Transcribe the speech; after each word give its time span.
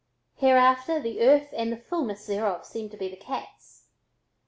Hereafter 0.33 0.99
the 0.99 1.21
earth 1.21 1.49
and 1.53 1.71
the 1.71 1.77
fulness 1.77 2.25
thereof 2.25 2.65
seemed 2.65 2.89
to 2.89 2.97
be 2.97 3.07
the 3.09 3.15
cat's. 3.15 3.83